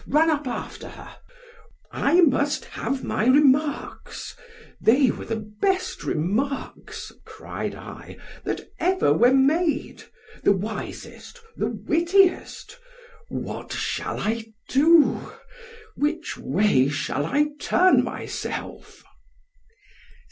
_run 0.11 0.31
up 0.31 0.47
after 0.47 0.89
her—— 0.89 1.15
—I 1.91 2.21
must 2.21 2.65
have 2.65 3.03
my 3.03 3.27
remarks——they 3.27 5.11
were 5.11 5.25
the 5.25 5.35
best 5.61 6.03
remarks, 6.03 7.11
cried 7.23 7.75
I, 7.75 8.17
that 8.43 8.61
ever 8.79 9.13
were 9.13 9.31
made—the 9.35 10.53
wisest—the 10.53 11.67
wittiest—What 11.87 13.73
shall 13.73 14.19
I 14.19 14.45
do?—which 14.69 16.35
way 16.35 16.87
shall 16.87 17.23
I 17.27 17.49
turn 17.59 18.03
myself? 18.03 19.03